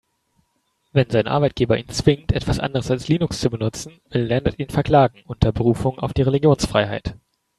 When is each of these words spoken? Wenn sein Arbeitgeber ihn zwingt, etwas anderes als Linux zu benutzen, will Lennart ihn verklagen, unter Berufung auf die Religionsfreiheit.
Wenn 0.93 1.11
sein 1.11 1.27
Arbeitgeber 1.27 1.77
ihn 1.77 1.87
zwingt, 1.89 2.31
etwas 2.31 2.57
anderes 2.57 2.89
als 2.89 3.07
Linux 3.07 3.39
zu 3.39 3.51
benutzen, 3.51 4.01
will 4.09 4.23
Lennart 4.23 4.57
ihn 4.57 4.69
verklagen, 4.69 5.19
unter 5.27 5.51
Berufung 5.51 5.99
auf 5.99 6.11
die 6.11 6.23
Religionsfreiheit. 6.23 7.13